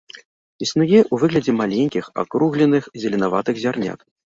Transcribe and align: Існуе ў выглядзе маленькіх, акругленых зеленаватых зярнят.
Існуе 0.65 0.97
ў 1.01 1.15
выглядзе 1.25 1.53
маленькіх, 1.61 2.05
акругленых 2.23 2.91
зеленаватых 3.07 3.55
зярнят. 3.65 3.99